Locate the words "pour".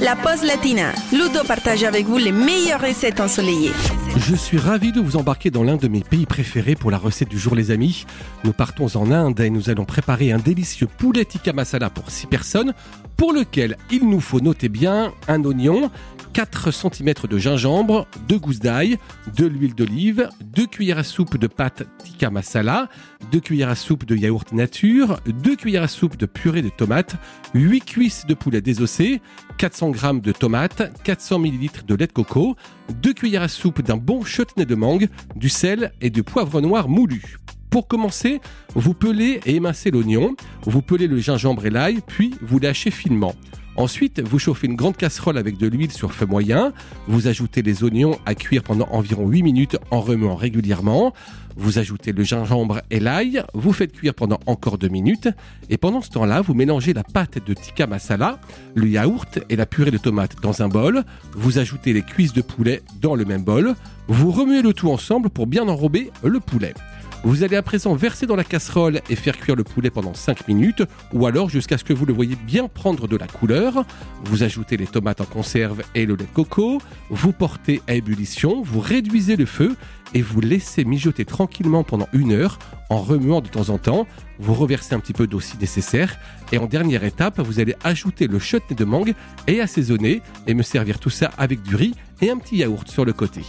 6.74-6.90, 11.90-12.10, 13.16-13.32, 37.70-37.86, 65.30-65.46